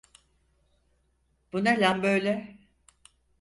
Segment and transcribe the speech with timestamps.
[1.53, 2.57] Bu ne lan böyle?